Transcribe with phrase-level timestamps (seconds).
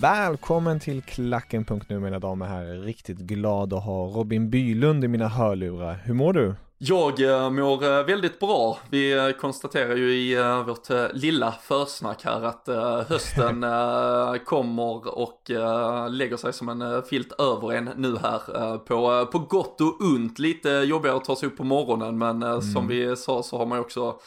[0.00, 2.80] Välkommen till Klacken.nu mina damer och herrar.
[2.80, 6.02] Riktigt glad att ha Robin Bylund i mina hörlurar.
[6.04, 6.54] Hur mår du?
[6.78, 8.78] Jag eh, mår eh, väldigt bra.
[8.90, 12.68] Vi eh, konstaterar ju i vårt lilla försnack här att
[13.08, 13.60] hösten
[14.44, 15.42] kommer och
[16.10, 20.38] lägger sig som en filt över en nu här på, på gott och ont.
[20.38, 23.66] Lite jobbigare att ta sig upp på morgonen men eh, som vi sa så har
[23.66, 24.20] man ju också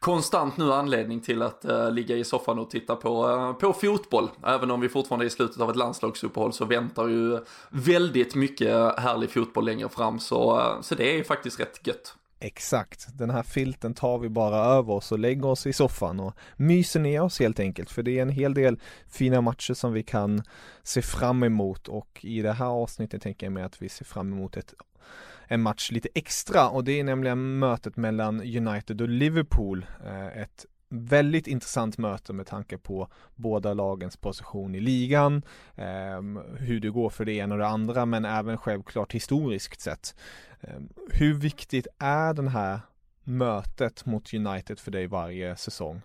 [0.00, 4.30] konstant nu anledning till att eh, ligga i soffan och titta på, eh, på fotboll.
[4.46, 7.38] Även om vi fortfarande är i slutet av ett landslagsuppehåll så väntar ju
[7.70, 12.14] väldigt mycket härlig fotboll längre fram så, eh, så det är faktiskt rätt gött.
[12.42, 16.34] Exakt, den här filten tar vi bara över oss och lägger oss i soffan och
[16.56, 20.02] myser ner oss helt enkelt för det är en hel del fina matcher som vi
[20.02, 20.42] kan
[20.82, 24.32] se fram emot och i det här avsnittet tänker jag mig att vi ser fram
[24.32, 24.74] emot ett
[25.50, 29.86] en match lite extra och det är nämligen mötet mellan United och Liverpool.
[30.04, 35.42] Eh, ett väldigt intressant möte med tanke på båda lagens position i ligan,
[35.76, 40.16] ehm, hur det går för det ena och det andra, men även självklart historiskt sett.
[40.60, 42.80] Ehm, hur viktigt är den här
[43.24, 46.02] mötet mot United för dig varje säsong?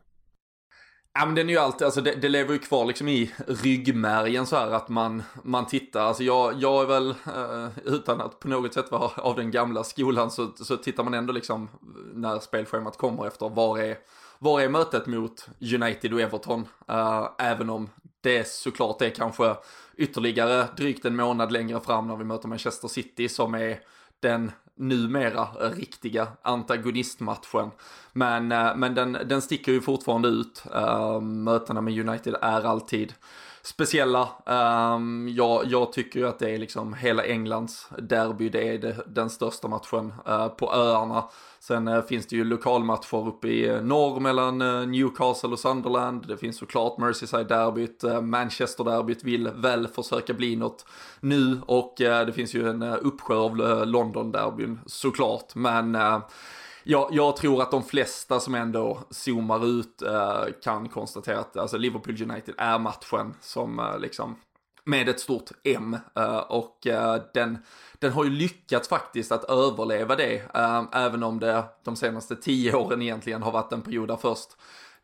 [1.18, 4.46] Ja men den är ju alltid, alltså det, det lever ju kvar liksom i ryggmärgen
[4.46, 8.48] så här att man, man tittar, alltså jag, jag är väl, eh, utan att på
[8.48, 11.70] något sätt vara av den gamla skolan så, så tittar man ändå liksom
[12.14, 13.98] när spelschemat kommer efter var är,
[14.40, 16.68] var är mötet mot United och Everton?
[16.88, 17.90] Eh, även om
[18.22, 19.56] det såklart är kanske
[19.98, 23.80] ytterligare drygt en månad längre fram när vi möter Manchester City som är
[24.20, 27.72] den numera riktiga antagonistmatchen.
[28.14, 30.64] Men, eh, men den, den sticker ju fortfarande ut.
[30.74, 33.14] Eh, mötena med United är alltid
[33.66, 34.30] speciella.
[34.46, 38.98] Um, jag, jag tycker ju att det är liksom hela Englands derby, det är det,
[39.08, 41.24] den största matchen uh, på öarna.
[41.60, 46.28] Sen uh, finns det ju lokalmatcher uppe i eh, norr mellan uh, Newcastle och Sunderland.
[46.28, 50.86] Det finns såklart Merseyside-derbyt, uh, Manchester-derbyt vill väl försöka bli något
[51.20, 55.56] nu och uh, det finns ju en uh, uppsjö av uh, London-derbyn såklart.
[55.56, 56.20] Men uh,
[56.88, 61.78] jag, jag tror att de flesta som ändå zoomar ut eh, kan konstatera att alltså,
[61.78, 64.36] Liverpool United är matchen som eh, liksom
[64.84, 67.58] med ett stort M eh, och eh, den,
[68.00, 72.76] den har ju lyckats faktiskt att överleva det eh, även om det de senaste tio
[72.76, 74.50] åren egentligen har varit en period där först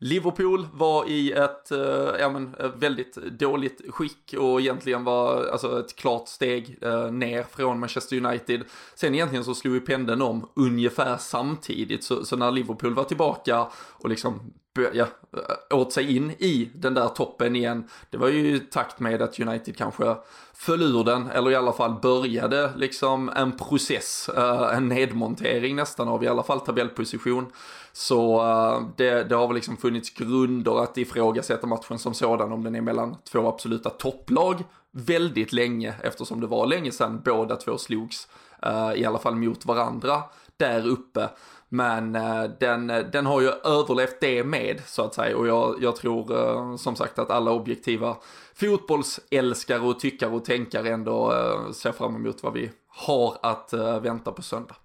[0.04, 5.96] Liverpool var i ett, eh, ja, men, väldigt dåligt skick och egentligen var alltså, ett
[5.96, 8.64] klart steg eh, ner från Manchester United.
[8.96, 13.68] Sen egentligen så slog ju pendeln om ungefär samtidigt, så, så när Liverpool var tillbaka
[13.92, 14.54] och liksom
[14.94, 15.08] ja,
[15.38, 17.88] eh, åt sig in i den där toppen igen.
[18.10, 20.16] Det var ju i takt med att United kanske
[20.54, 26.08] föll ur den, eller i alla fall började liksom en process, eh, en nedmontering nästan
[26.08, 27.52] av i alla fall tabellposition.
[27.94, 32.64] Så eh, det, det har väl liksom funnits grunder att ifrågasätta matchen som sådan om
[32.64, 37.78] den är mellan två absoluta topplag väldigt länge eftersom det var länge sedan båda två
[37.78, 38.28] slogs,
[38.62, 40.24] eh, i alla fall mot varandra
[40.58, 41.30] där uppe.
[41.70, 45.96] Men eh, den, den har ju överlevt det med så att säga och jag, jag
[45.96, 48.18] tror som sagt att alla objektiva
[48.56, 51.34] fotbollsälskare och tyckare och tänkare ändå
[51.74, 54.76] ser fram emot vad vi har att vänta på söndag.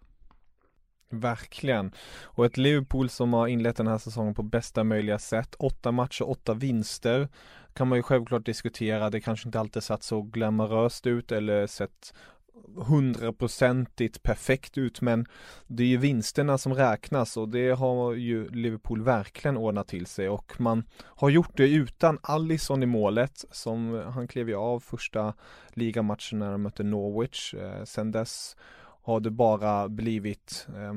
[1.10, 1.92] Verkligen.
[2.22, 5.54] Och ett Liverpool som har inlett den här säsongen på bästa möjliga sätt.
[5.58, 7.28] Åtta matcher, åtta vinster.
[7.72, 9.10] Kan man ju självklart diskutera.
[9.10, 12.12] Det kanske inte alltid satt så glamoröst ut eller sett
[12.76, 15.26] hundraprocentigt perfekt ut men
[15.66, 20.28] det är ju vinsterna som räknas och det har ju Liverpool verkligen ordnat till sig
[20.28, 25.34] och man har gjort det utan Allison i målet som han klev ju av första
[25.68, 27.54] ligamatchen när de mötte Norwich.
[27.54, 28.56] Eh, sen dess
[29.06, 30.94] har det bara blivit eh,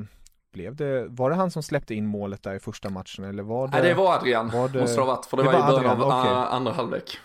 [0.52, 3.68] blev det, var det han som släppte in målet där i första matchen eller var
[3.68, 3.72] det?
[3.72, 5.72] Nej det var Adrian, var det, måste det ha varit, för det, det var, i
[5.72, 6.32] början av okay.
[6.32, 7.18] andra halvlek.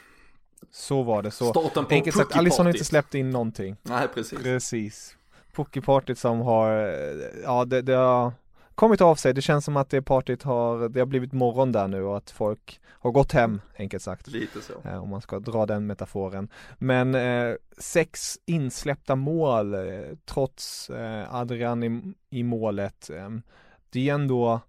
[0.72, 3.76] Så var det, så Starten på enkelt sagt, Alisson har inte släppt in någonting.
[3.82, 4.44] Nej, precis.
[4.44, 5.18] Precis.
[5.56, 6.70] Poképartyt som har,
[7.44, 8.32] ja det, det har
[8.75, 9.33] kommit av sig.
[9.33, 12.31] Det känns som att det partyt har, det har blivit morgon där nu och att
[12.31, 14.27] folk har gått hem, enkelt sagt.
[14.27, 14.74] Lite så.
[14.83, 16.50] Eh, om man ska dra den metaforen.
[16.77, 19.81] Men eh, sex insläppta mål eh,
[20.25, 23.10] trots eh, Adrian i, i målet.
[23.10, 23.30] Eh,
[23.89, 24.62] det är ändå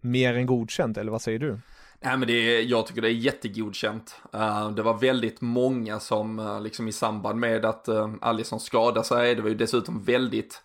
[0.00, 1.58] mer än godkänt, eller vad säger du?
[2.00, 4.16] Nej men det är, jag tycker det är jättegodkänt.
[4.34, 9.06] Uh, det var väldigt många som uh, liksom i samband med att uh, Alisson skadade
[9.06, 10.62] sig, det var ju dessutom väldigt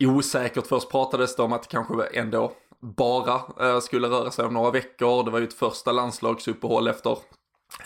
[0.00, 0.66] osäkert.
[0.66, 4.70] Först pratades det om att det kanske ändå bara eh, skulle röra sig om några
[4.70, 5.24] veckor.
[5.24, 7.18] Det var ju ett första landslagsuppehåll efter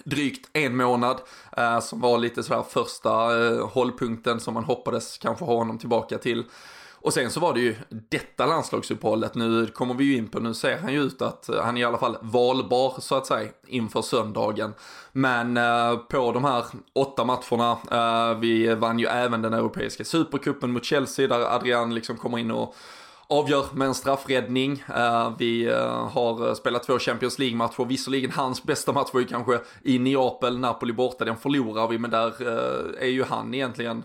[0.05, 1.21] drygt en månad
[1.57, 6.19] eh, som var lite sådär första eh, hållpunkten som man hoppades kanske ha honom tillbaka
[6.19, 6.45] till.
[7.01, 10.55] Och sen så var det ju detta landslagsuppehållet, nu kommer vi ju in på, nu
[10.55, 13.51] ser han ju ut att eh, han är i alla fall valbar så att säga
[13.67, 14.75] inför söndagen.
[15.13, 20.73] Men eh, på de här åtta matcherna, eh, vi vann ju även den europeiska supercupen
[20.73, 22.75] mot Chelsea där Adrian liksom kommer in och
[23.27, 24.85] avgör med en straffräddning.
[24.97, 29.61] Eh, vi eh, har spelat två Champions League-matcher, visserligen hans bästa match var ju kanske
[29.83, 32.43] i Neapel, Napoli borta, den förlorar vi, men där
[32.99, 34.03] är ju han egentligen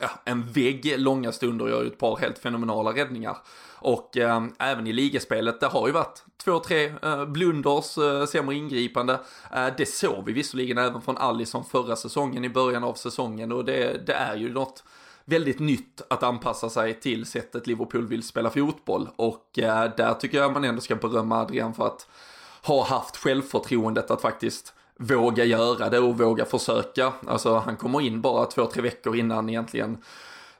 [0.00, 3.36] ja, en vägg långa stunder och gör ju ett par helt fenomenala räddningar.
[3.78, 8.54] Och eh, även i ligaspelet, det har ju varit två, tre eh, blunders, eh, sämre
[8.54, 9.20] ingripande.
[9.52, 13.64] Eh, det såg vi visserligen även från Allison förra säsongen i början av säsongen och
[13.64, 14.84] det, det är ju något
[15.24, 19.08] väldigt nytt att anpassa sig till sättet Liverpool vill spela fotboll.
[19.16, 22.08] Och eh, där tycker jag man ändå ska berömma Adrian för att
[22.62, 27.12] ha haft självförtroendet att faktiskt våga göra det och våga försöka.
[27.26, 29.98] Alltså han kommer in bara två, tre veckor innan egentligen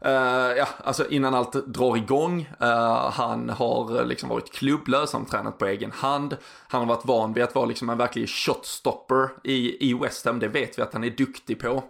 [0.04, 2.48] Uh, ja, alltså innan allt drar igång.
[2.62, 6.36] Uh, han har eh, liksom varit klubblös, han har tränat på egen hand.
[6.68, 10.38] Han har varit van vid att vara liksom en verklig shotstopper i, i West Ham,
[10.38, 11.84] det vet vi att han är duktig på.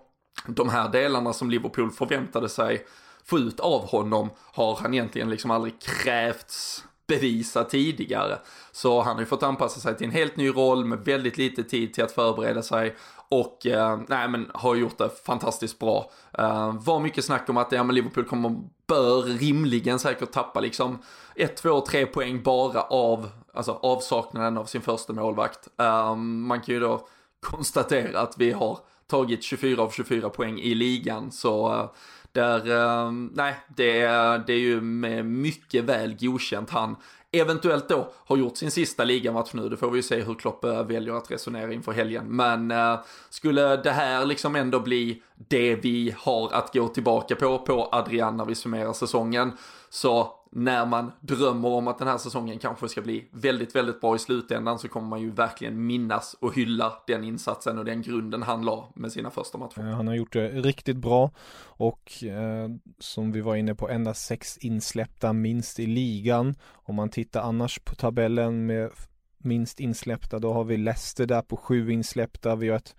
[0.47, 2.87] De här delarna som Liverpool förväntade sig
[3.25, 8.39] få ut av honom har han egentligen liksom aldrig krävts bevisa tidigare.
[8.73, 11.63] Så han har ju fått anpassa sig till en helt ny roll med väldigt lite
[11.63, 12.97] tid till att förbereda sig
[13.29, 16.11] och eh, nej men har gjort det fantastiskt bra.
[16.39, 18.57] Eh, var mycket snack om att ja, men Liverpool kommer,
[18.87, 20.99] bör rimligen säkert tappa liksom
[21.35, 25.69] 1, 2, 3 poäng bara av alltså avsaknaden av sin första målvakt.
[25.81, 27.09] Eh, man kan ju då
[27.41, 31.91] konstatera att vi har tagit 24 av 24 poäng i ligan så eh,
[32.37, 34.01] där, eh, nej, det,
[34.47, 36.97] det är ju med mycket väl godkänt han
[37.41, 39.69] eventuellt då har gjort sin sista ligamatch nu.
[39.69, 42.25] Det får vi ju se hur Klopp eh, väljer att resonera inför helgen.
[42.37, 42.99] Men eh,
[43.31, 48.37] skulle det här liksom ändå bli det vi har att gå tillbaka på, på Adrian
[48.37, 49.53] när vi summerar säsongen,
[49.89, 54.17] så när man drömmer om att den här säsongen kanske ska bli väldigt, väldigt bra
[54.17, 58.43] i slutändan så kommer man ju verkligen minnas och hylla den insatsen och den grunden
[58.43, 59.81] han la med sina första matcher.
[59.81, 61.31] Eh, han har gjort det riktigt bra
[61.63, 62.69] och eh,
[62.99, 66.55] som vi var inne på endast sex insläppta minst i ligan.
[66.73, 68.91] Om man tittar annars på tabellen med
[69.39, 72.57] minst insläppta då har vi Leicester där på sju insläppta.
[72.57, 72.97] Vi har ett,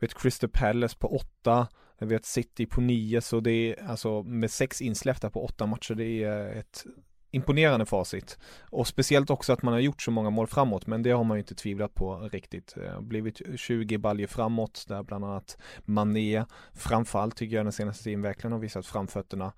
[0.00, 1.66] ett Crystal Palace på åtta
[2.08, 5.66] vi har ett City på nio så det är alltså med sex insläppta på åtta
[5.66, 6.84] matcher det är ett
[7.30, 8.38] imponerande facit.
[8.70, 11.36] Och speciellt också att man har gjort så många mål framåt men det har man
[11.36, 12.74] ju inte tvivlat på riktigt.
[12.76, 18.22] Eh, blivit 20 baljer framåt där bland annat Mané framförallt tycker jag den senaste tiden
[18.22, 19.52] verkligen har visat framfötterna.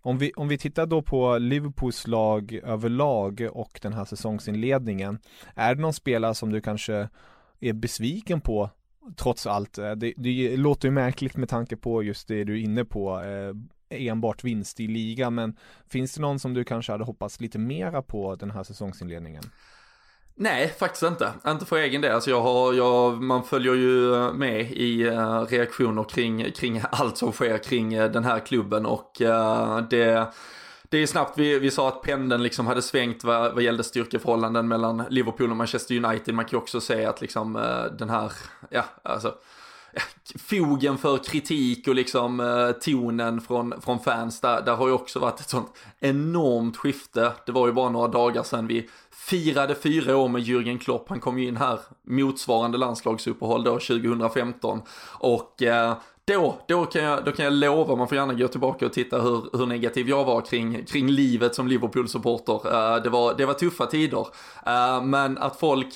[0.00, 5.18] Om vi, om vi tittar då på Liverpools lag överlag och den här säsongsinledningen.
[5.54, 7.08] Är det någon spelare som du kanske
[7.60, 8.70] är besviken på
[9.16, 9.78] trots allt.
[9.78, 13.20] Eh, det, det låter ju märkligt med tanke på just det du är inne på.
[13.20, 13.54] Eh,
[13.90, 15.56] enbart vinst i liga men
[15.88, 19.42] finns det någon som du kanske hade hoppats lite mera på den här säsongsinledningen?
[20.40, 21.32] Nej, faktiskt inte.
[21.46, 22.12] Inte för egen del.
[22.12, 27.16] Alltså jag har, jag, man följer ju eh, med i uh, reaktioner kring, kring allt
[27.16, 30.32] som sker kring uh, den här klubben och uh, det
[30.88, 34.68] det är snabbt, vi, vi sa att pendeln liksom hade svängt vad, vad gällde styrkeförhållanden
[34.68, 36.34] mellan Liverpool och Manchester United.
[36.34, 38.32] Man kan ju också se att liksom eh, den här,
[38.70, 39.34] ja alltså,
[40.38, 45.18] fogen för kritik och liksom eh, tonen från, från fans, där, där har ju också
[45.18, 47.32] varit ett sånt enormt skifte.
[47.46, 51.08] Det var ju bara några dagar sedan vi firade fyra år med Jürgen Klopp.
[51.08, 54.82] Han kom ju in här motsvarande landslagsuppehåll då 2015
[55.18, 55.96] och eh,
[56.28, 59.20] då, då, kan jag, då kan jag lova, man får gärna gå tillbaka och titta
[59.20, 62.54] hur, hur negativ jag var kring, kring livet som Liverpool-supporter.
[62.54, 64.26] Uh, det, var, det var tuffa tider,
[64.66, 65.94] uh, men att folk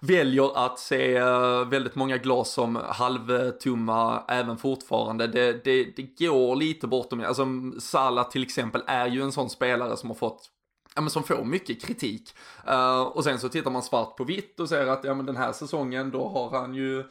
[0.00, 5.26] väljer att se uh, väldigt många glas som halvtumma även fortfarande.
[5.26, 7.46] Det, det, det går lite bortom, alltså
[7.80, 10.50] Salah till exempel är ju en sån spelare som har fått
[10.94, 12.34] ja, men som får mycket kritik.
[12.68, 15.36] Uh, och sen så tittar man svart på vitt och ser att ja, men den
[15.36, 17.04] här säsongen då har han ju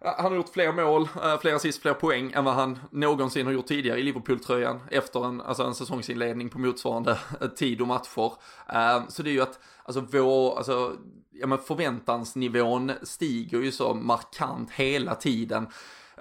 [0.00, 3.52] han har gjort fler mål, eh, fler assist, fler poäng än vad han någonsin har
[3.52, 8.32] gjort tidigare i Liverpool-tröjan efter en, alltså en säsongsinledning på motsvarande eh, tid och matcher.
[8.72, 10.96] Eh, så det är ju att, alltså vår, alltså,
[11.32, 15.66] ja men förväntansnivån stiger ju så markant hela tiden.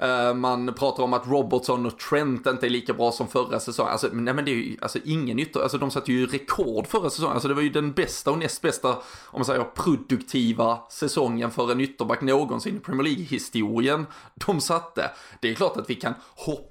[0.02, 3.92] Eh, man pratar om att Robertson och Trent inte är lika bra som förra säsongen.
[3.92, 7.10] Alltså, nej men det är ju alltså, ingen ytter, alltså de satte ju rekord förra
[7.10, 7.34] säsongen.
[7.34, 8.90] Alltså det var ju den bästa och näst bästa,
[9.26, 15.12] om man säger produktiva säsongen för en ytterback någonsin i Premier League-historien de satte.
[15.40, 16.14] Det är klart att vi kan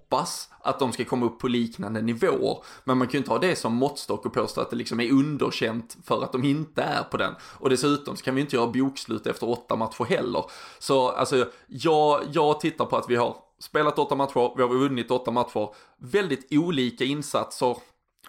[0.08, 2.58] hoppas att de ska komma upp på liknande nivåer.
[2.84, 5.10] Men man kan ju inte ha det som måttstock och påstå att det liksom är
[5.10, 7.34] underkänt för att de inte är på den.
[7.42, 10.44] Och dessutom så kan vi inte göra bokslut efter åtta matcher heller.
[10.78, 15.10] Så alltså, jag, jag tittar på att vi har spelat åtta matcher, vi har vunnit
[15.10, 15.68] åtta matcher.
[15.98, 17.76] Väldigt olika insatser.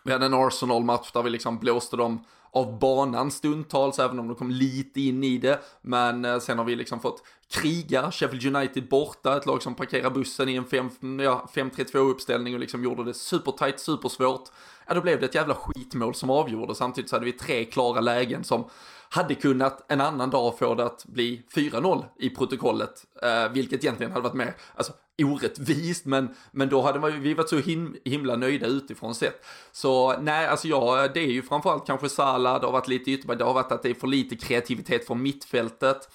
[0.03, 4.35] Vi hade en Arsenal-match där vi liksom blåste dem av banan stundtals, även om de
[4.35, 5.59] kom lite in i det.
[5.81, 10.09] Men eh, sen har vi liksom fått kriga, Sheffield United borta, ett lag som parkerar
[10.09, 14.49] bussen i en 5-3-2 ja, uppställning och liksom gjorde det supertight, supersvårt.
[14.87, 16.75] Ja, då blev det ett jävla skitmål som avgjorde.
[16.75, 18.69] Samtidigt så hade vi tre klara lägen som
[19.09, 24.11] hade kunnat en annan dag få det att bli 4-0 i protokollet, eh, vilket egentligen
[24.11, 28.67] hade varit mer, alltså orättvist, men, men då hade vi varit så him, himla nöjda
[28.67, 29.45] utifrån sett.
[29.71, 33.37] Så nej, alltså ja, det är ju framförallt kanske Salah, det har varit lite ytterback,
[33.37, 36.09] det har varit att det är för lite kreativitet från mittfältet.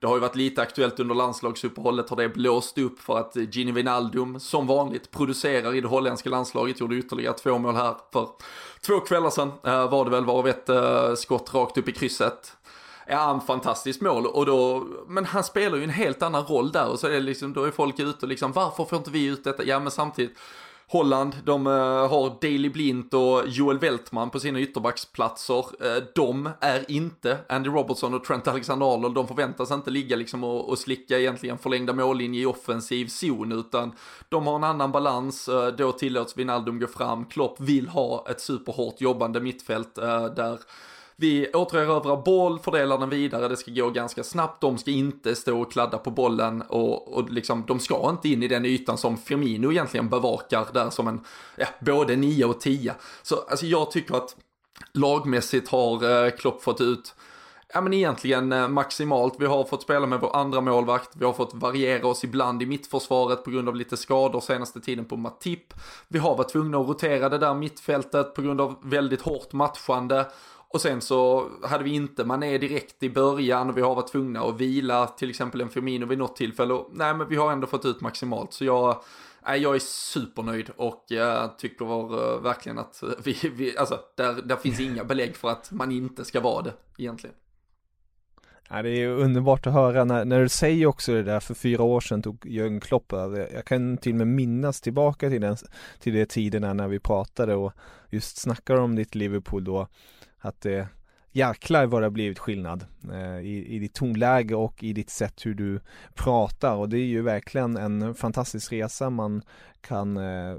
[0.00, 3.72] Det har ju varit lite aktuellt under landslagsuppehållet, har det blåst upp för att Gini
[3.72, 8.28] Wijnaldum som vanligt producerar i det holländska landslaget, gjorde ytterligare två mål här för
[8.86, 12.56] två kvällar sedan eh, var det väl, varav ett eh, skott rakt upp i krysset.
[13.10, 16.88] Ja, en fantastisk mål och då, men han spelar ju en helt annan roll där
[16.88, 19.24] och så är det liksom, då är folk ute och liksom, varför får inte vi
[19.24, 19.64] ut detta?
[19.64, 20.38] Ja, men samtidigt,
[20.90, 21.72] Holland, de eh,
[22.08, 25.58] har Daley Blint och Joel Weltman på sina ytterbacksplatser.
[25.58, 29.14] Eh, de är inte Andy Robertson och Trent Alexander-Arnold.
[29.14, 33.92] De förväntas inte ligga liksom och, och slicka egentligen förlängda mållinje i offensiv zon, utan
[34.28, 35.48] de har en annan balans.
[35.48, 37.24] Eh, då tillåts Wijnaldum gå fram.
[37.24, 39.94] Klopp vill ha ett superhårt jobbande mittfält
[40.36, 40.58] där
[41.20, 45.60] vi återerövrar boll, fördelar den vidare, det ska gå ganska snabbt, de ska inte stå
[45.60, 49.16] och kladda på bollen och, och liksom, de ska inte in i den ytan som
[49.16, 51.20] Firmino egentligen bevakar där som en,
[51.56, 52.94] ja, både 9 och 10.
[53.22, 54.36] Så alltså jag tycker att
[54.92, 57.14] lagmässigt har eh, Klopp fått ut
[57.74, 59.34] ja men egentligen eh, maximalt.
[59.38, 62.66] Vi har fått spela med vår andra målvakt, vi har fått variera oss ibland i
[62.66, 65.74] mittförsvaret på grund av lite skador senaste tiden på Matip.
[66.08, 70.26] Vi har varit tvungna att rotera det där mittfältet på grund av väldigt hårt matchande.
[70.70, 74.12] Och sen så hade vi inte man är direkt i början och vi har varit
[74.12, 76.74] tvungna att vila till exempel en Firmino vid något tillfälle.
[76.74, 79.02] Och, nej men vi har ändå fått ut maximalt så jag,
[79.46, 84.42] nej, jag är supernöjd och jag tycker uh, verkligen att eh, vi, vi alltså där,
[84.42, 87.36] där finns inga belägg för att man inte ska vara det egentligen.
[88.70, 91.82] Ja, det är underbart att höra när, när du säger också det där för fyra
[91.82, 93.50] år sedan tog Jörgen Klopp över.
[93.54, 95.56] Jag kan till och med minnas tillbaka till den,
[96.00, 97.72] till de tiderna när vi pratade och
[98.10, 99.88] just snackade om ditt Liverpool då
[100.38, 100.88] att det
[101.32, 105.46] jäklar vad det har blivit skillnad eh, i, i ditt tonläge och i ditt sätt
[105.46, 105.80] hur du
[106.14, 109.42] pratar och det är ju verkligen en fantastisk resa man
[109.80, 110.56] kan eh,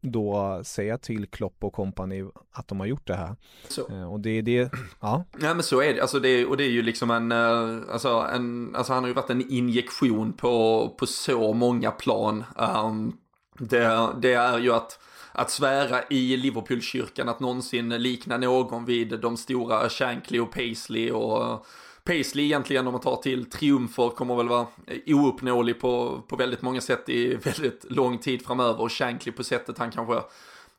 [0.00, 3.36] då säga till Klopp och kompani att de har gjort det här.
[3.68, 3.88] Så.
[3.90, 5.24] Eh, och det är det, ja.
[5.40, 8.08] Ja men så är det, alltså det, och det är ju liksom en, eh, alltså
[8.08, 12.44] en, alltså han har ju varit en injektion på, på så många plan.
[12.56, 13.16] Um,
[13.58, 14.98] det, det är ju att
[15.32, 21.66] att svära i Liverpoolkyrkan att någonsin likna någon vid de stora Shankly och Paisley och
[22.04, 24.66] Paisley egentligen om man tar till triumfer kommer väl vara
[25.06, 29.78] ouppnåelig på, på väldigt många sätt i väldigt lång tid framöver och Shankly på sättet
[29.78, 30.22] han kanske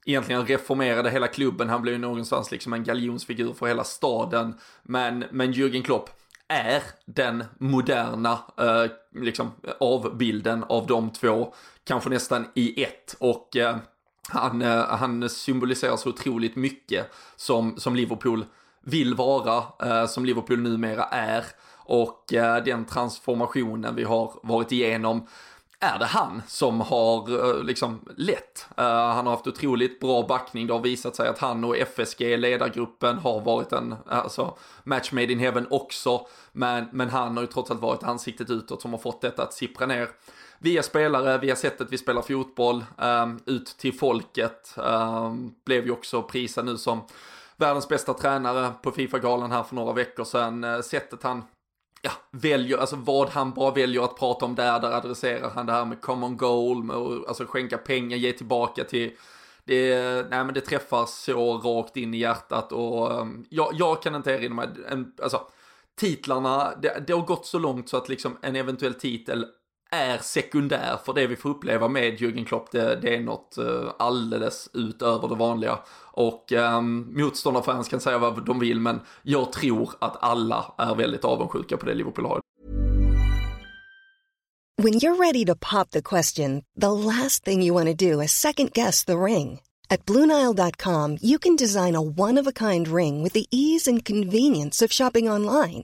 [0.06, 1.70] egentligen reformerade hela klubben.
[1.70, 4.56] Han blev ju någonstans liksom en galjonsfigur för hela staden.
[4.84, 6.10] Men, men Jürgen Klopp
[6.48, 8.86] är den moderna eh,
[9.22, 11.54] liksom, avbilden av de två,
[11.84, 13.16] kanske nästan i ett.
[13.20, 13.78] Och eh,
[14.32, 18.46] han, eh, han symboliserar så otroligt mycket som, som Liverpool
[18.84, 21.46] vill vara, eh, som Liverpool numera är.
[21.76, 25.28] Och eh, den transformationen vi har varit igenom
[25.82, 28.66] är det han som har eh, liksom lett.
[28.80, 32.38] Uh, han har haft otroligt bra backning, det har visat sig att han och FSG,
[32.38, 36.28] ledargruppen, har varit en alltså, match made in heaven också.
[36.52, 39.54] Men, men han har ju trots allt varit ansiktet utåt som har fått detta att
[39.54, 40.10] sippra ner
[40.60, 44.76] via spelare, via sättet vi spelar fotboll, um, ut till folket.
[44.78, 47.02] Um, blev ju också prisad nu som
[47.58, 50.64] världens bästa tränare på Fifa-galan här för några veckor sedan.
[50.64, 51.44] Uh, sättet han
[52.02, 55.72] ja, väljer, alltså vad han bara väljer att prata om där, där adresserar han det
[55.72, 59.12] här med common goal, med att alltså skänka pengar, ge tillbaka till
[59.64, 59.96] det,
[60.30, 64.32] nej men det träffar så rakt in i hjärtat och um, jag, jag kan inte
[64.32, 65.42] erinra mig, en, alltså
[65.96, 69.46] titlarna, det, det har gått så långt så att liksom en eventuell titel
[69.92, 72.72] är sekundär för det vi får uppleva med Jürgen Klopp.
[72.72, 75.80] Det, det är något eh, alldeles utöver det vanliga.
[76.14, 81.26] Och um, motståndarfans kan säga vad de vill, men jag tror att alla är väldigt
[81.26, 82.42] avundsjuka på det Liverpool har.
[84.82, 88.32] When you're ready to pop the question, the last thing you want to do is
[88.32, 89.60] second guess the ring.
[89.90, 95.30] At BlueNile.com you can design a one-of-a-kind ring with the ease and convenience of shopping
[95.30, 95.84] online.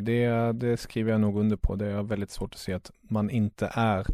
[0.00, 1.74] Det, det skriver jag nog under på.
[1.74, 4.06] Det är väldigt svårt att se att man inte är.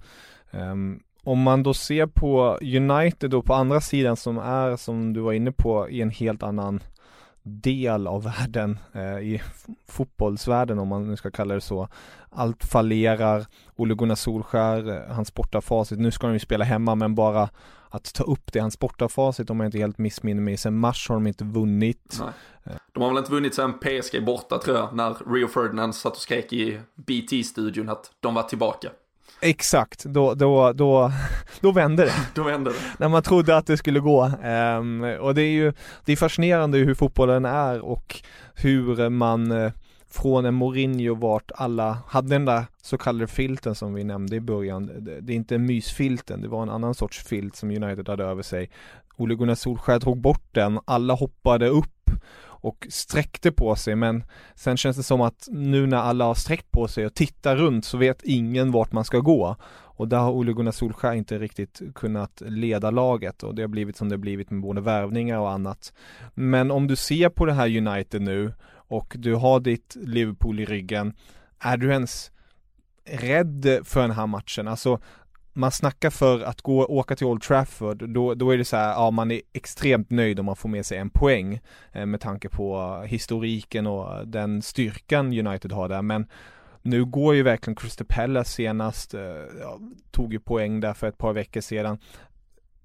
[0.50, 5.20] Um, om man då ser på United då på andra sidan som är, som du
[5.20, 6.80] var inne på, i en helt annan
[7.42, 9.42] del av världen, eh, i
[9.88, 11.88] fotbollsvärlden om man nu ska kalla det så.
[12.30, 16.94] Allt fallerar, Ole Gunnar Solskär, eh, han sportar facit, nu ska de ju spela hemma
[16.94, 17.48] men bara
[17.88, 21.08] att ta upp det, han sportar facit om jag inte helt missminner mig, sen mars
[21.08, 22.18] har de inte vunnit.
[22.20, 22.74] Nej.
[22.92, 26.22] De har väl inte vunnit sen PSG borta tror jag, när Rio Ferdinand satt och
[26.22, 28.88] skrek i BT-studion att de var tillbaka.
[29.44, 31.12] Exakt, då, då, då,
[31.60, 32.14] då vände det.
[32.34, 32.76] då vände det.
[32.98, 34.24] När man trodde att det skulle gå.
[34.24, 35.72] Um, och det är ju,
[36.04, 38.20] det är fascinerande hur fotbollen är och
[38.54, 39.72] hur man uh,
[40.10, 44.40] från en Mourinho vart alla hade den där så kallade filten som vi nämnde i
[44.40, 44.86] början.
[44.86, 48.42] Det, det är inte mysfilten, det var en annan sorts filt som United hade över
[48.42, 48.70] sig.
[49.16, 52.10] Ole Gunnar Solskjaer drog bort den, alla hoppade upp
[52.62, 56.70] och sträckte på sig men sen känns det som att nu när alla har sträckt
[56.70, 59.56] på sig och tittar runt så vet ingen vart man ska gå.
[59.94, 63.96] Och där har Ole Gunnar Solskjaer inte riktigt kunnat leda laget och det har blivit
[63.96, 65.92] som det har blivit med både värvningar och annat.
[66.34, 70.64] Men om du ser på det här United nu och du har ditt Liverpool i
[70.64, 71.14] ryggen,
[71.58, 72.30] är du ens
[73.04, 74.68] rädd för den här matchen?
[74.68, 75.00] Alltså
[75.52, 78.90] man snackar för att gå, åka till Old Trafford, då, då är det så här,
[78.90, 81.60] ja man är extremt nöjd om man får med sig en poäng
[81.92, 86.26] eh, med tanke på historiken och den styrkan United har där, men
[86.82, 89.20] nu går ju verkligen Crystal Palace senast, eh,
[89.60, 89.78] ja,
[90.10, 91.98] tog ju poäng där för ett par veckor sedan.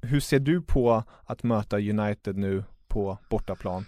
[0.01, 3.85] Hur ser du på att möta United nu på bortaplan?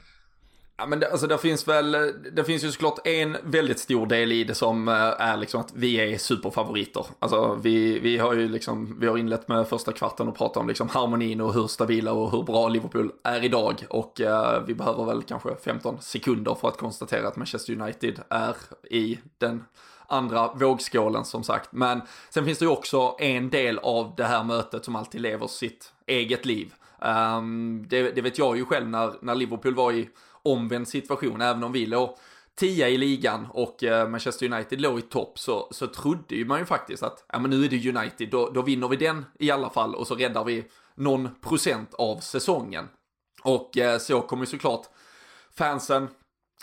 [0.80, 1.92] Ja men det, alltså det finns väl,
[2.32, 5.74] det finns ju såklart en väldigt stor del i det som eh, är liksom att
[5.74, 7.06] vi är superfavoriter.
[7.20, 10.68] Alltså vi, vi har ju liksom, vi har inlett med första kvarten och pratat om
[10.68, 13.86] liksom harmonin och hur stabila och hur bra Liverpool är idag.
[13.90, 18.56] Och eh, vi behöver väl kanske 15 sekunder för att konstatera att Manchester United är
[18.90, 19.64] i den
[20.08, 21.70] andra vågskålen som sagt.
[21.72, 25.48] Men sen finns det ju också en del av det här mötet som alltid lever
[25.48, 26.74] sitt eget liv.
[27.02, 30.10] Um, det, det, vet jag ju själv när, när Liverpool var i
[30.52, 32.18] omvänd situation, även om vi låg
[32.56, 36.60] tia i ligan och eh, Manchester United låg i topp så, så trodde ju man
[36.60, 39.52] ju faktiskt att ja, men nu är det United, då, då vinner vi den i
[39.52, 42.88] alla fall och så räddar vi någon procent av säsongen.
[43.44, 44.86] Och eh, så kommer ju såklart
[45.58, 46.08] fansen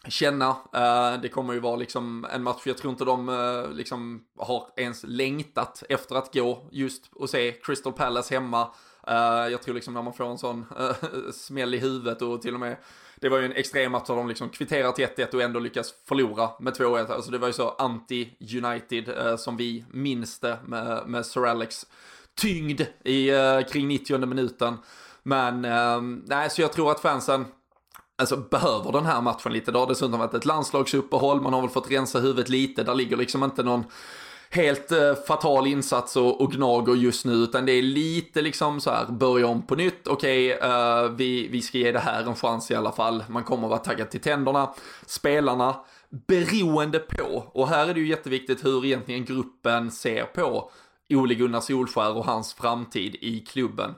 [0.09, 0.49] känna.
[0.73, 4.69] Eh, det kommer ju vara liksom en match, jag tror inte de eh, liksom har
[4.77, 8.69] ens längtat efter att gå just och se Crystal Palace hemma.
[9.11, 10.97] Uh, jag tror liksom när man får en sån eh,
[11.33, 12.77] smäll i huvudet och till och med
[13.21, 15.95] det var ju en extrem match där de liksom kvitterar till 1-1 och ändå lyckas
[16.09, 17.13] förlora med 2-1.
[17.13, 21.87] Alltså det var ju så anti-United eh, som vi minns det med, med Sir Alex
[22.35, 23.31] tyngd i
[23.73, 24.77] kring 90 minuten.
[25.23, 27.45] Men ehm, nej, så jag tror att fansen
[28.19, 29.73] alltså, behöver den här matchen lite.
[29.73, 32.83] Det har dessutom varit ett landslagsuppehåll, man har väl fått rensa huvudet lite.
[32.83, 33.85] Där ligger liksom inte någon
[34.51, 38.91] helt eh, fatal insats och, och gnager just nu, utan det är lite liksom så
[38.91, 42.35] här, börja om på nytt, okej, okay, eh, vi, vi ska ge det här en
[42.35, 44.75] chans i alla fall, man kommer vara taggad till tänderna,
[45.07, 45.77] spelarna,
[46.11, 50.71] beroende på, och här är det ju jätteviktigt hur egentligen gruppen ser på
[51.11, 53.95] Ole Gunnar Solskär och hans framtid i klubben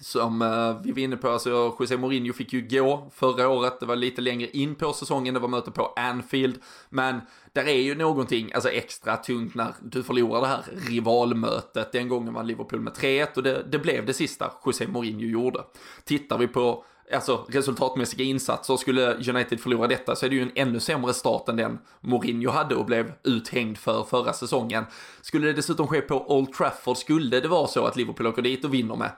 [0.00, 3.86] som eh, vi var inne på, alltså José Mourinho fick ju gå förra året, det
[3.86, 6.58] var lite längre in på säsongen, det var möte på Anfield,
[6.88, 7.20] men
[7.52, 11.92] där är ju någonting alltså extra tungt när du förlorar det här rivalmötet.
[11.92, 15.64] Den gången var Liverpool med 3-1 och det, det blev det sista José Mourinho gjorde.
[16.04, 20.52] Tittar vi på alltså resultatmässiga insatser, skulle United förlora detta så är det ju en
[20.54, 24.84] ännu sämre start än den Mourinho hade och blev uthängd för förra säsongen.
[25.20, 28.64] Skulle det dessutom ske på Old Trafford, skulle det vara så att Liverpool åker dit
[28.64, 29.10] och vinner med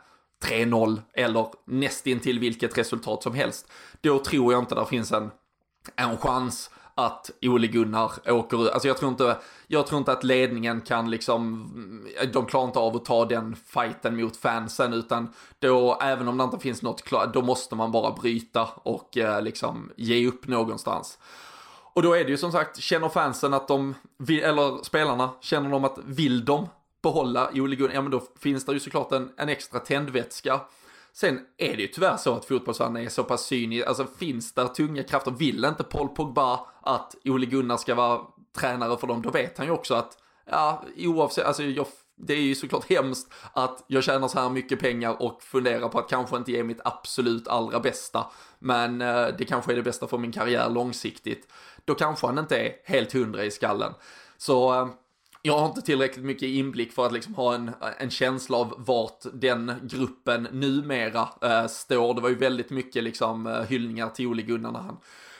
[0.45, 3.71] 3-0 eller nästintill vilket resultat som helst.
[4.01, 5.31] Då tror jag inte det finns en,
[5.97, 8.71] en chans att Ole Gunnar åker ut.
[8.71, 11.71] Alltså jag tror inte, jag tror inte att ledningen kan liksom,
[12.33, 16.45] de klarar inte av att ta den fighten mot fansen utan då, även om det
[16.45, 21.19] inte finns något klart, då måste man bara bryta och eh, liksom ge upp någonstans.
[21.93, 23.95] Och då är det ju som sagt, känner fansen att de,
[24.29, 26.69] eller spelarna, känner de att vill de
[27.03, 30.61] behålla Ole Gunnar, ja men då finns det ju såklart en, en extra tändvätska.
[31.13, 34.69] Sen är det ju tyvärr så att fotbollsvärlden är så pass cynisk, alltså finns det
[34.69, 38.21] tunga krafter, vill inte Paul Pogba att Ole Gunnar ska vara
[38.59, 41.87] tränare för dem, då vet han ju också att, ja oavsett, alltså jag,
[42.17, 45.99] det är ju såklart hemskt att jag tjänar så här mycket pengar och funderar på
[45.99, 48.27] att kanske inte ge mitt absolut allra bästa,
[48.59, 51.49] men eh, det kanske är det bästa för min karriär långsiktigt.
[51.85, 53.93] Då kanske han inte är helt hundra i skallen.
[54.37, 54.89] Så eh,
[55.43, 59.25] jag har inte tillräckligt mycket inblick för att liksom ha en, en känsla av vart
[59.33, 62.15] den gruppen numera äh, står.
[62.15, 64.97] Det var ju väldigt mycket liksom eh, hyllningar till Ole Gunnar när han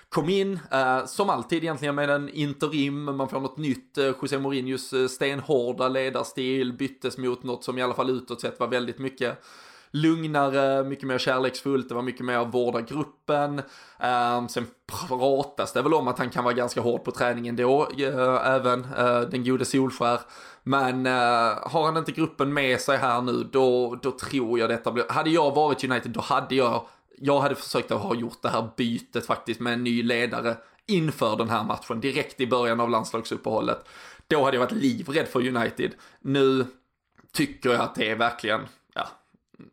[0.09, 4.39] kom in, äh, som alltid egentligen med en interim, man får något nytt, äh, José
[4.39, 9.45] Mourinhos stenhårda ledarstil byttes mot något som i alla fall utåt sett var väldigt mycket
[9.93, 13.63] lugnare, mycket mer kärleksfullt, det var mycket mer vårda gruppen.
[13.99, 14.67] Ehm, sen
[15.09, 18.55] pratas det väl om att han kan vara ganska hård på träningen då, uh, eh,
[18.55, 20.21] även uh, den gode Solskär.
[20.63, 21.13] Men uh,
[21.63, 25.05] har han inte gruppen med sig här nu, då, då tror jag detta blir...
[25.09, 26.87] Hade jag varit United, då hade jag...
[27.23, 31.37] Jag hade försökt att ha gjort det här bytet faktiskt med en ny ledare inför
[31.37, 33.89] den här matchen, direkt i början av landslagsuppehållet.
[34.27, 35.91] Då hade jag varit livrädd för United.
[36.21, 36.67] Nu
[37.33, 38.61] tycker jag att det är verkligen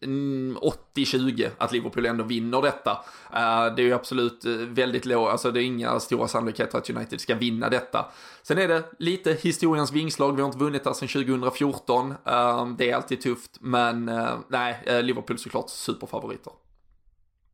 [0.01, 0.57] Mm,
[0.95, 2.91] 80-20 att Liverpool ändå vinner detta.
[3.33, 6.89] Eh, det är ju absolut eh, väldigt lågt, alltså det är inga stora sannolikheter att
[6.89, 8.05] United ska vinna detta.
[8.43, 12.13] Sen är det lite historiens vingslag, vi har inte vunnit det sedan 2014.
[12.25, 14.11] Eh, det är alltid tufft, men
[14.49, 16.53] nej, Liverpool såklart superfavoriter.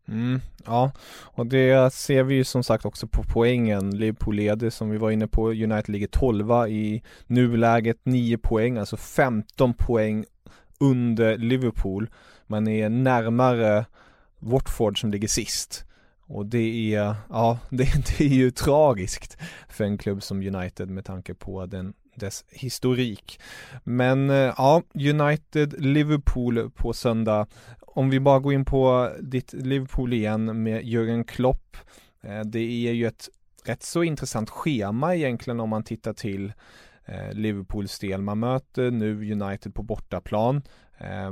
[0.08, 0.92] Mm, ja,
[1.22, 3.98] och det ser vi ju som sagt också på poängen.
[3.98, 5.50] Liverpool leder som vi var inne på.
[5.50, 10.26] United ligger 12 i nuläget, 9 poäng, alltså 15 poäng
[10.84, 12.10] under Liverpool.
[12.48, 13.86] Man är närmare
[14.40, 15.86] Watford som ligger sist.
[16.28, 19.38] Och det är, ja, det, det, är ju tragiskt
[19.70, 23.40] för en klubb som United med tanke på den, dess historik.
[23.84, 27.48] Men eh, ja, United, Liverpool på söndag.
[27.82, 31.78] Om vi bara går in på ditt Liverpool igen med Jürgen Klopp.
[32.24, 33.30] Eh, det är ju ett
[33.66, 36.54] rätt så intressant schema egentligen om man tittar till
[37.32, 38.22] Liverpools del.
[38.22, 40.62] Man möter nu United på bortaplan.
[40.98, 41.32] Eh,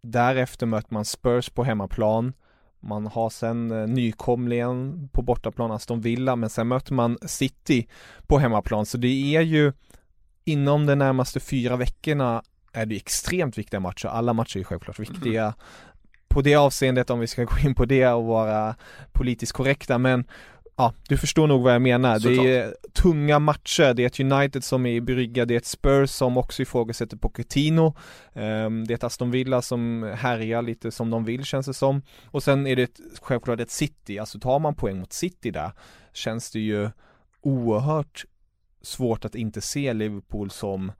[0.00, 2.32] därefter möter man Spurs på hemmaplan.
[2.80, 7.88] Man har sen eh, nykomlingen på bortaplan Aston Villa men sen möter man City
[8.26, 9.72] på hemmaplan så det är ju
[10.44, 14.08] inom de närmaste fyra veckorna är det extremt viktiga matcher.
[14.08, 15.54] Alla matcher är självklart viktiga mm.
[16.28, 18.76] på det avseendet om vi ska gå in på det och vara
[19.12, 20.24] politiskt korrekta men
[20.76, 22.18] ja, du förstår nog vad jag menar.
[22.18, 25.58] Så det är tunga matcher, det är ett United som är i brygga, det är
[25.58, 27.94] ett Spurs som också ifrågasätter Pochettino.
[28.32, 32.02] Um, det är ett Aston Villa som härjar lite som de vill känns det som.
[32.26, 35.72] Och sen är det ett, självklart ett City, alltså tar man poäng mot City där
[36.12, 36.90] känns det ju
[37.40, 38.24] oerhört
[38.82, 40.92] svårt att inte se Liverpool som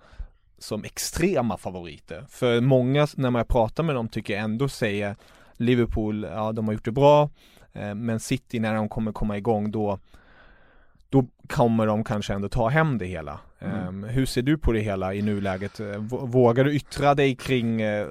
[0.58, 2.26] som extrema favoriter.
[2.28, 5.16] För många, när man pratar med dem, tycker jag ändå säger
[5.56, 7.30] Liverpool, ja de har gjort det bra,
[7.94, 9.98] men City när de kommer komma igång då
[11.08, 13.40] då kommer de kanske ändå ta hem det hela.
[13.60, 13.88] Mm.
[13.88, 15.80] Um, hur ser du på det hela i nuläget?
[16.08, 18.06] Vågar du yttra dig kring, uh,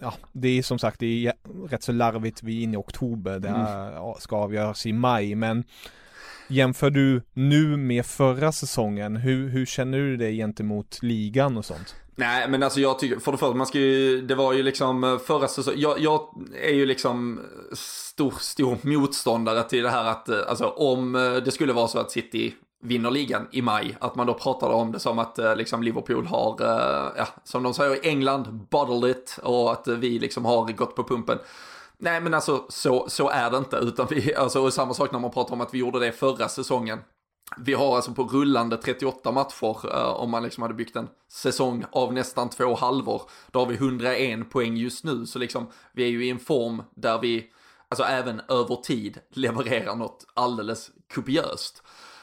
[0.00, 1.32] ja det är som sagt det är
[1.68, 4.14] rätt så larvigt, vi är inne i oktober, det här mm.
[4.18, 5.64] ska avgöras i maj men
[6.50, 11.96] Jämför du nu med förra säsongen, hur, hur känner du dig gentemot ligan och sånt?
[12.18, 15.04] Nej men alltså jag tycker, för det första, man ska ju, det var ju liksom
[15.04, 16.20] eh, förra säsongen, jag, jag,
[16.62, 21.12] är ju liksom eh, stor, stor motståndare till det här att, eh, alltså om
[21.44, 24.92] det skulle vara så att City vinner ligan i maj, att man då pratade om
[24.92, 26.56] det som att liksom Liverpool har,
[27.16, 31.04] ja, som de säger i England, bottled it och att vi liksom har gått på
[31.04, 31.38] pumpen.
[31.98, 35.30] Nej men alltså så, så är det inte, utan vi, alltså samma sak när man
[35.30, 36.98] pratar om att vi gjorde det förra säsongen.
[37.56, 41.84] Vi har alltså på rullande 38 matcher, eh, om man liksom hade byggt en säsong
[41.92, 46.08] av nästan två halvor, då har vi 101 poäng just nu, så liksom vi är
[46.08, 47.50] ju i en form där vi,
[47.88, 51.82] alltså även över tid, levererar något alldeles kopiöst.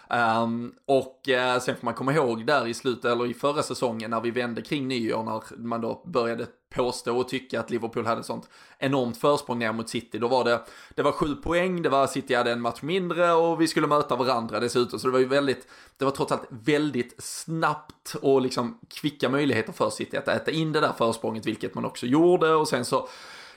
[0.09, 4.11] Um, och uh, sen får man komma ihåg där i slutet, eller i förra säsongen
[4.11, 8.23] när vi vände kring nyår, när man då började påstå och tycka att Liverpool hade
[8.23, 10.17] sånt enormt försprång ner mot City.
[10.17, 10.61] Då var det,
[10.95, 14.15] det var sju poäng, det var City hade en match mindre och vi skulle möta
[14.15, 14.99] varandra dessutom.
[14.99, 19.73] Så det var ju väldigt, det var trots allt väldigt snabbt och liksom kvicka möjligheter
[19.73, 22.53] för City att äta in det där försprånget, vilket man också gjorde.
[22.53, 23.07] Och sen så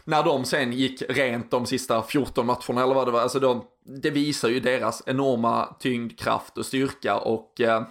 [0.05, 3.65] när de sen gick rent de sista 14 matcherna eller vad det var, alltså de,
[3.85, 7.83] det visar ju deras enorma tyngd, kraft och styrka och eh,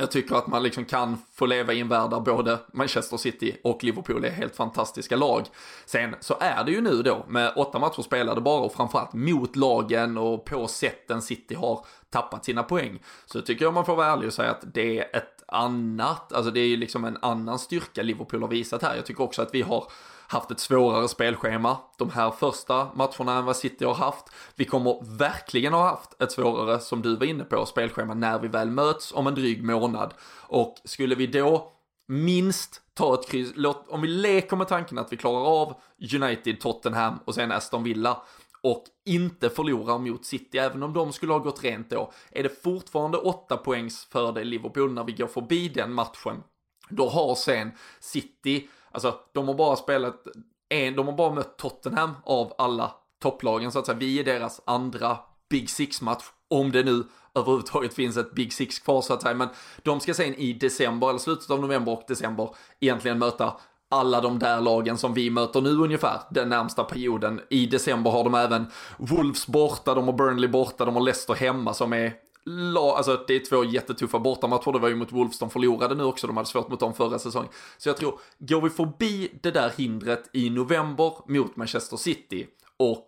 [0.00, 3.56] jag tycker att man liksom kan få leva i en värld där både Manchester City
[3.64, 5.46] och Liverpool är helt fantastiska lag.
[5.86, 9.56] Sen så är det ju nu då med åtta matcher spelade bara och framförallt mot
[9.56, 12.98] lagen och på sätten City har tappat sina poäng.
[13.26, 16.50] Så tycker jag man får vara ärlig och säga att det är ett annat, alltså
[16.50, 18.96] det är ju liksom en annan styrka Liverpool har visat här.
[18.96, 19.84] Jag tycker också att vi har
[20.30, 24.24] haft ett svårare spelschema de här första matcherna än vad City har haft.
[24.54, 28.48] Vi kommer verkligen ha haft ett svårare, som du var inne på, spelschema när vi
[28.48, 30.14] väl möts om en dryg månad.
[30.46, 31.72] Och skulle vi då
[32.08, 35.74] minst ta ett kryss, låt, om vi leker med tanken att vi klarar av
[36.14, 38.22] United, Tottenham och sen Aston Villa
[38.62, 42.62] och inte förlorar mot City, även om de skulle ha gått rent då, är det
[42.62, 46.42] fortfarande 8 poängs fördel Liverpool när vi går förbi den matchen.
[46.88, 50.26] Då har sen City Alltså, de har bara spelat
[50.68, 53.98] en, de har bara mött Tottenham av alla topplagen så att säga.
[53.98, 55.18] Vi är deras andra
[55.50, 59.34] Big Six-match, om det nu överhuvudtaget finns ett Big Six kvar så att säga.
[59.34, 59.48] Men
[59.82, 62.48] de ska sen i december, eller slutet av november och december,
[62.80, 63.56] egentligen möta
[63.90, 67.40] alla de där lagen som vi möter nu ungefär, den närmsta perioden.
[67.50, 71.74] I december har de även Wolves borta, de har Burnley borta, de har Leicester hemma
[71.74, 75.50] som är la, alltså det är två jättetuffa bortamatcher, det var ju mot Wolves de
[75.50, 77.50] förlorade nu också, de hade svårt mot dem förra säsongen.
[77.78, 83.06] Så jag tror, går vi förbi det där hindret i november mot Manchester City och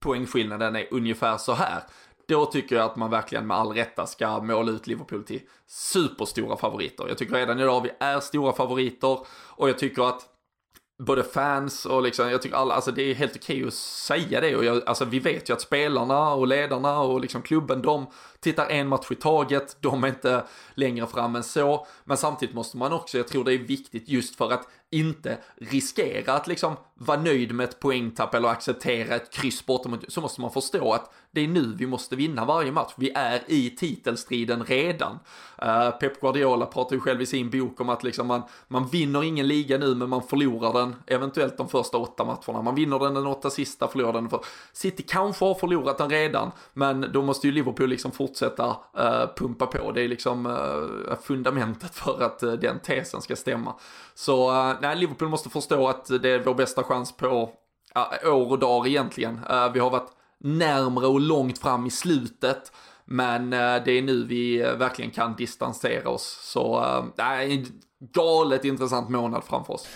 [0.00, 1.82] poängskillnaden är ungefär så här,
[2.28, 6.56] då tycker jag att man verkligen med all rätta ska måla ut Liverpool till superstora
[6.56, 7.08] favoriter.
[7.08, 10.26] Jag tycker redan idag vi är stora favoriter och jag tycker att
[11.00, 14.56] både fans och liksom, jag tycker alla, alltså det är helt okej att säga det
[14.56, 18.06] och jag, alltså vi vet ju att spelarna och ledarna och liksom klubben, de
[18.40, 22.76] tittar en match i taget, de är inte längre fram än så, men samtidigt måste
[22.76, 27.20] man också, jag tror det är viktigt just för att inte riskera att liksom vara
[27.20, 31.40] nöjd med ett poängtapp eller acceptera ett kryss bortom, så måste man förstå att det
[31.40, 32.92] är nu vi måste vinna varje match.
[32.96, 35.18] Vi är i titelstriden redan.
[35.62, 39.22] Uh, Pep Guardiola pratar ju själv i sin bok om att liksom man, man vinner
[39.22, 42.62] ingen liga nu men man förlorar den eventuellt de första åtta matcherna.
[42.62, 46.50] Man vinner den den åtta sista, förlorar den för City kanske har förlorat den redan
[46.72, 49.92] men då måste ju Liverpool liksom fortsätta uh, pumpa på.
[49.92, 53.74] Det är liksom uh, fundamentet för att den tesen ska stämma.
[54.14, 57.50] Så nej, Liverpool måste förstå att det är vår bästa chans på
[58.24, 59.40] år och dagar egentligen.
[59.50, 62.72] Eh, vi har varit närmre och långt fram i slutet.
[63.04, 66.38] Men eh, det är nu vi eh, verkligen kan distansera oss.
[66.42, 66.84] Så
[67.18, 67.66] nej,
[68.14, 69.88] galet intressant månad framför oss.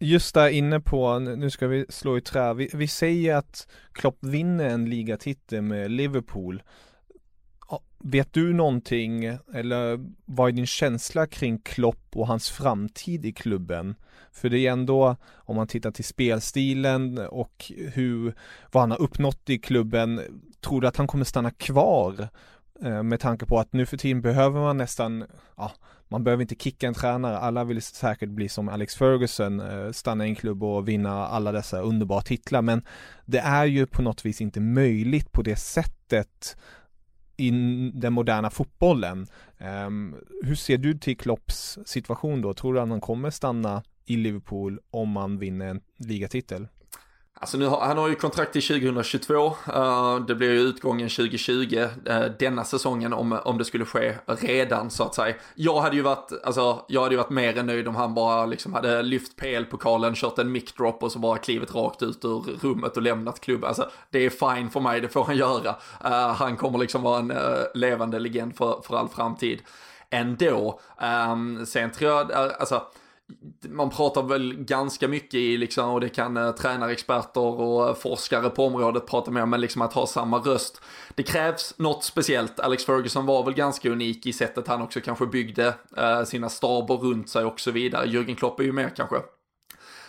[0.00, 4.18] Just där inne på, nu ska vi slå i trä, vi, vi säger att Klopp
[4.20, 6.62] vinner en ligatitel med Liverpool.
[8.00, 13.94] Vet du någonting, eller vad är din känsla kring Klopp och hans framtid i klubben?
[14.32, 18.34] För det är ändå, om man tittar till spelstilen och hur,
[18.72, 20.20] vad han har uppnått i klubben,
[20.60, 22.28] tror du att han kommer stanna kvar?
[22.82, 25.24] Eh, med tanke på att nu för tiden behöver man nästan,
[25.56, 25.72] ja,
[26.08, 30.26] man behöver inte kicka en tränare, alla vill säkert bli som Alex Ferguson, eh, stanna
[30.26, 32.84] i en klubb och vinna alla dessa underbara titlar, men
[33.26, 36.56] det är ju på något vis inte möjligt på det sättet
[37.38, 37.50] i
[37.94, 39.26] den moderna fotbollen.
[39.86, 42.54] Um, hur ser du till Klopps situation då?
[42.54, 46.68] Tror du att han kommer stanna i Liverpool om man vinner en ligatitel?
[47.40, 51.08] Alltså nu har, han har ju kontrakt till 2022, uh, eh, det blir ju utgången
[51.08, 55.34] 2020 uh, eh, denna säsongen om, om det skulle ske redan så att säga.
[55.54, 58.46] Jag hade ju varit, alltså jag hade ju varit mer än nöjd om han bara
[58.46, 62.58] liksom hade lyft PL-pokalen, kört en mic drop och så bara klivit rakt ut ur
[62.62, 63.68] rummet och lämnat klubben.
[63.68, 65.70] Alltså det är fine för mig, det får han göra.
[66.04, 67.32] Uh, han kommer liksom vara en
[67.74, 69.62] levande legend för, för all framtid
[70.10, 70.80] ändå.
[71.32, 72.82] Um, sen tror jag, alltså
[73.68, 78.50] man pratar väl ganska mycket i liksom, och det kan eh, tränarexperter och eh, forskare
[78.50, 80.80] på området prata med om, men liksom att ha samma röst.
[81.14, 82.60] Det krävs något speciellt.
[82.60, 86.94] Alex Ferguson var väl ganska unik i sättet han också kanske byggde eh, sina staber
[86.94, 88.06] runt sig och så vidare.
[88.06, 89.16] Jürgen Klopp är ju mer kanske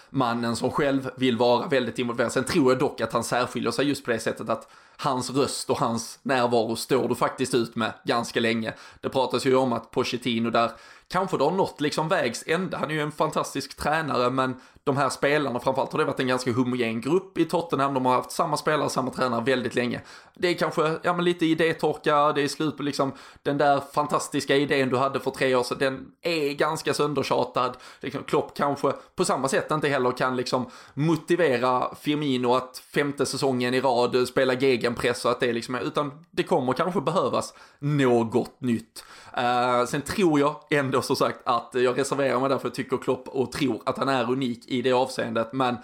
[0.10, 2.32] mannen som själv vill vara väldigt involverad.
[2.32, 4.68] Sen tror jag dock att han särskiljer sig just på det sättet att
[5.02, 8.74] hans röst och hans närvaro står du faktiskt ut med ganska länge.
[9.02, 10.72] Det pratas ju om att Pochettino där
[11.08, 12.78] kanske då har nått liksom vägs ände.
[12.78, 16.28] Han är ju en fantastisk tränare men de här spelarna, framförallt har det varit en
[16.28, 17.94] ganska homogen grupp i Tottenham.
[17.94, 20.02] De har haft samma spelare, samma tränare väldigt länge.
[20.36, 23.12] Det är kanske, ja men lite idétorka, det är slut på liksom
[23.44, 25.78] den där fantastiska idén du hade för tre år sedan.
[25.80, 27.78] Den är ganska söndertjatad.
[28.00, 33.74] Liksom, Klopp kanske på samma sätt inte heller kan liksom motivera Firmino att femte säsongen
[33.74, 34.56] i rad spela
[34.90, 39.04] gegenpress och att det liksom är, utan det kommer kanske behövas något nytt.
[39.38, 43.28] Uh, sen tror jag ändå som sagt att jag reserverar mig därför jag tycker Klopp
[43.28, 45.54] och tror att han är unik i det avseendet.
[45.54, 45.78] Men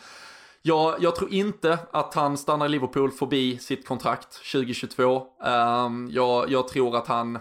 [0.61, 5.03] jag, jag tror inte att han stannar i Liverpool förbi sitt kontrakt 2022.
[5.15, 7.39] Um, eh, jag, jag tror att han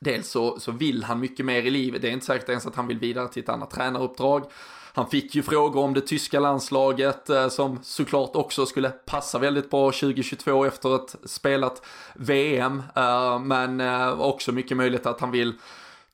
[0.00, 2.74] Dels så, så vill han mycket mer i livet, det är inte säkert ens att
[2.74, 4.44] han vill vidare till ett annat tränaruppdrag.
[4.92, 9.70] Han fick ju frågor om det tyska landslaget eh, som såklart också skulle passa väldigt
[9.70, 11.82] bra 2022 efter ett spelat
[12.14, 12.82] VM.
[12.96, 15.54] Eh, men eh, också mycket möjligt att han vill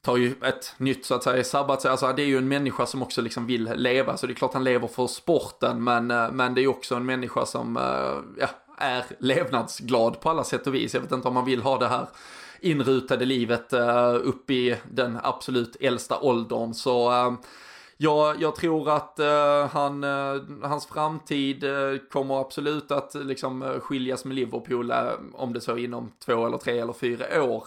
[0.02, 1.84] ta ju ett nytt så att säga sabbat.
[1.84, 4.16] Alltså det är ju en människa som också liksom vill leva.
[4.16, 5.84] Så det är klart han lever för sporten.
[5.84, 7.76] Men, men det är ju också en människa som
[8.38, 10.94] ja, är levnadsglad på alla sätt och vis.
[10.94, 12.06] Jag vet inte om man vill ha det här
[12.60, 13.72] inrutade livet
[14.22, 16.74] upp i den absolut äldsta åldern.
[16.74, 17.10] Så
[17.96, 24.24] jag, jag tror att uh, han, uh, hans framtid uh, kommer absolut att liksom skiljas
[24.24, 24.92] med Liverpool
[25.34, 27.64] om det så inom två eller tre eller fyra år.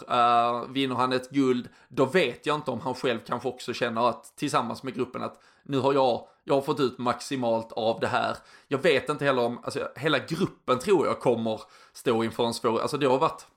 [0.73, 4.35] vinner han ett guld, då vet jag inte om han själv kanske också känner att
[4.35, 8.37] tillsammans med gruppen att nu har jag, jag har fått ut maximalt av det här.
[8.67, 11.61] Jag vet inte heller om, alltså hela gruppen tror jag kommer
[11.93, 13.47] stå inför en svår, alltså det har varit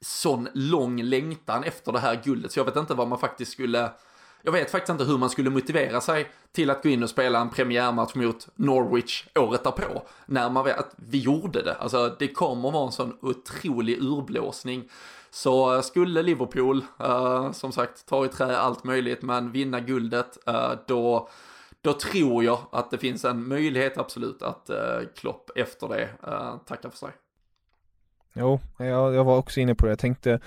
[0.00, 3.90] sån lång längtan efter det här guldet så jag vet inte vad man faktiskt skulle
[4.42, 7.40] jag vet faktiskt inte hur man skulle motivera sig till att gå in och spela
[7.40, 10.02] en premiärmatch mot Norwich året därpå.
[10.26, 11.74] När man vet att vi gjorde det.
[11.74, 14.90] Alltså det kommer vara en sån otrolig urblåsning.
[15.30, 20.38] Så eh, skulle Liverpool, uh, som sagt, ta i trä allt möjligt, men vinna guldet,
[20.48, 21.28] uh, då,
[21.80, 26.08] då tror jag att det finns en möjlighet absolut att uh, Klopp efter det
[26.66, 27.10] tackar för sig.
[28.38, 29.92] Jo, jag, jag var också inne på det.
[29.92, 30.40] Jag tänkte,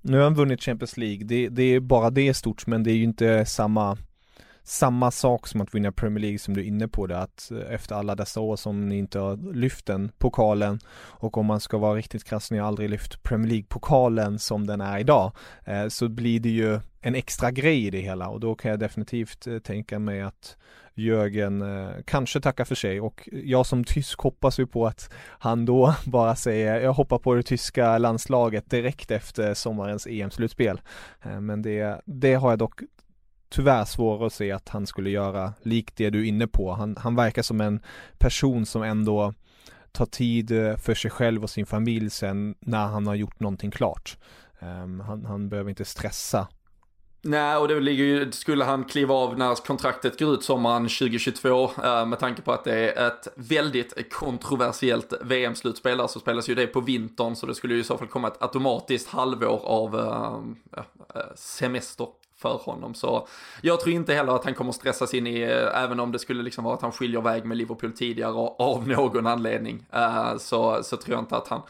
[0.00, 1.24] nu har han vunnit Champions League.
[1.24, 3.96] Det, det är bara det stort, men det är ju inte samma
[4.68, 7.74] samma sak som att vinna Premier League som du är inne på det att eh,
[7.74, 11.78] efter alla dessa år som ni inte har lyft den pokalen och om man ska
[11.78, 15.32] vara riktigt krass, ni har aldrig lyft Premier League-pokalen som den är idag
[15.64, 18.80] eh, så blir det ju en extra grej i det hela och då kan jag
[18.80, 20.56] definitivt eh, tänka mig att
[20.94, 25.64] Jörgen eh, kanske tackar för sig och jag som tysk hoppas ju på att han
[25.64, 30.80] då bara säger jag hoppar på det tyska landslaget direkt efter sommarens EM-slutspel.
[31.22, 32.80] Eh, men det, det har jag dock
[33.48, 36.72] tyvärr svårare att se att han skulle göra likt det du är inne på.
[36.72, 37.80] Han, han verkar som en
[38.18, 39.34] person som ändå
[39.92, 43.70] tar tid eh, för sig själv och sin familj sen när han har gjort någonting
[43.70, 44.16] klart.
[44.60, 46.48] Um, han, han behöver inte stressa
[47.22, 51.70] Nej, och det ligger ju, skulle han kliva av när kontraktet går ut sommaren 2022
[51.84, 56.66] eh, med tanke på att det är ett väldigt kontroversiellt VM-slutspel, så spelas ju det
[56.66, 61.20] på vintern så det skulle ju i så fall komma ett automatiskt halvår av uh,
[61.34, 62.06] semester
[62.38, 62.94] för honom.
[62.94, 63.28] Så
[63.62, 66.42] jag tror inte heller att han kommer stressas in i, eh, även om det skulle
[66.42, 70.96] liksom vara att han skiljer väg med Liverpool tidigare av någon anledning, eh, så, så
[70.96, 71.62] tror jag inte att han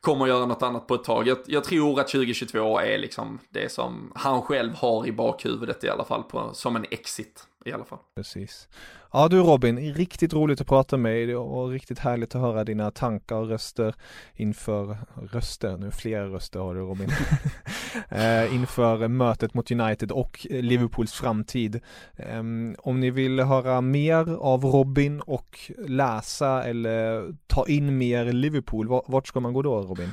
[0.00, 1.26] kommer göra något annat på ett tag.
[1.26, 5.88] Jag, jag, tror att 2022 är liksom det som han själv har i bakhuvudet i
[5.88, 7.98] alla fall, på, som en exit i alla fall.
[8.14, 8.68] Precis.
[9.12, 12.90] Ja du Robin, riktigt roligt att prata med dig och riktigt härligt att höra dina
[12.90, 13.94] tankar och röster
[14.34, 14.96] inför,
[15.32, 17.10] röster, nu flera röster har du Robin,
[18.08, 21.80] eh, inför mötet mot United och Liverpools framtid.
[22.16, 22.42] Eh,
[22.78, 29.26] om ni vill höra mer av Robin och läsa eller ta in mer Liverpool, vart
[29.26, 30.12] ska man gå då Robin?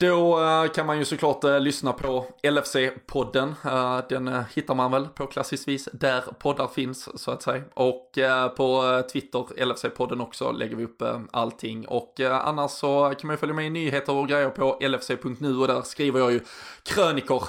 [0.00, 3.54] Då eh, kan man ju såklart eh, lyssna på LFC-podden.
[3.64, 7.62] Eh, den hittar man väl på klassiskt vis där poddar finns så att säga.
[7.74, 8.18] Och
[8.56, 11.88] på Twitter, LFC-podden också, lägger vi upp allting.
[11.88, 15.66] Och annars så kan man ju följa med i nyheter och grejer på LFC.nu och
[15.68, 16.40] där skriver jag ju
[16.82, 17.42] krönikor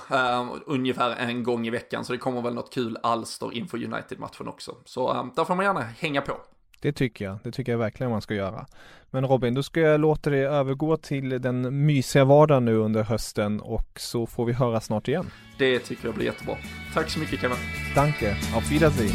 [0.65, 2.05] ungefär en gång i veckan.
[2.05, 4.75] Så det kommer väl något kul alster inför United-matchen också.
[4.85, 6.37] Så där får man gärna hänga på.
[6.82, 8.65] Det tycker jag, det tycker jag verkligen man ska göra.
[9.11, 13.59] Men Robin, då ska jag låta dig övergå till den mysiga vardagen nu under hösten
[13.61, 15.32] och så får vi höra snart igen.
[15.57, 16.55] Det tycker jag blir jättebra.
[16.93, 17.57] Tack så mycket Kevin.
[17.95, 19.11] Danke, auf Wiedersehen.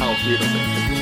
[0.00, 1.01] Auf Wiedersehen.